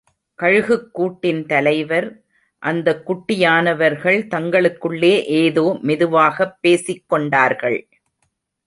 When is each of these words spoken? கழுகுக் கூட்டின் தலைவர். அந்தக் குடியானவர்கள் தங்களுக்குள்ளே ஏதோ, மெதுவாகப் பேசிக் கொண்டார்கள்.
கழுகுக் 0.41 0.91
கூட்டின் 0.91 1.45
தலைவர். 1.45 2.23
அந்தக் 2.59 3.11
குடியானவர்கள் 3.11 4.27
தங்களுக்குள்ளே 4.27 5.23
ஏதோ, 5.23 5.77
மெதுவாகப் 5.81 6.57
பேசிக் 6.61 7.03
கொண்டார்கள். 7.07 7.87